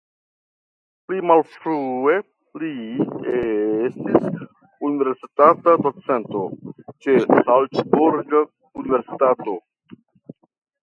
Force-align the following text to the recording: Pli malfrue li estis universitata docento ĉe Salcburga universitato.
Pli 1.09 1.19
malfrue 1.31 2.15
li 2.63 2.69
estis 3.89 4.27
universitata 4.91 5.75
docento 5.89 6.45
ĉe 7.07 7.17
Salcburga 7.29 8.47
universitato. 8.85 9.61